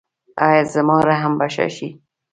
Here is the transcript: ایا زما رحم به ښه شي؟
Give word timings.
ایا 0.47 0.63
زما 0.73 0.97
رحم 1.09 1.33
به 1.39 1.47
ښه 1.53 1.67
شي؟ 1.75 1.89